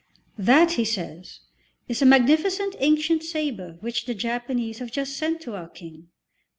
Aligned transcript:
"That," 0.39 0.71
he 0.71 0.83
says, 0.83 1.41
"is 1.87 2.01
a 2.01 2.07
magnificent 2.07 2.75
ancient 2.79 3.21
sabre 3.21 3.77
which 3.81 4.05
the 4.07 4.15
Japanese 4.15 4.79
have 4.79 4.91
just 4.91 5.15
sent 5.15 5.41
to 5.41 5.53
our 5.53 5.69
King." 5.69 6.09